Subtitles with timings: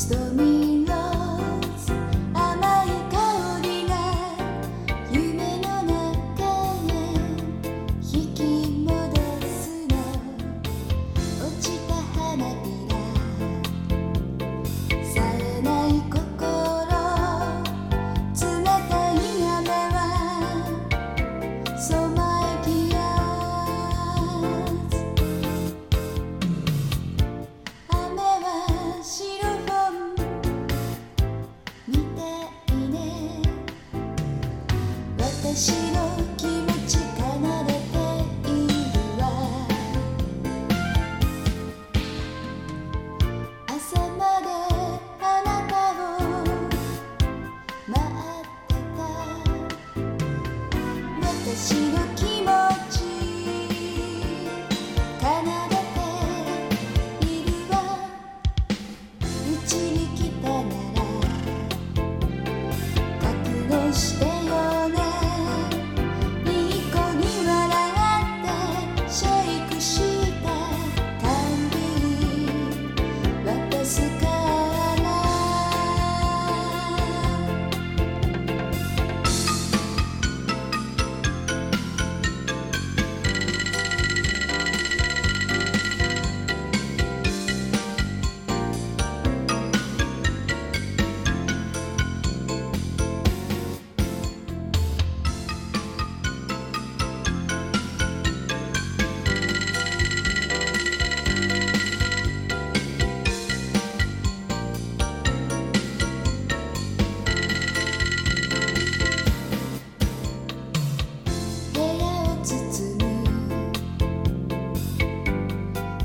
[0.00, 0.49] Stormy Rose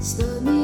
[0.06, 0.40] The.
[0.42, 0.55] me.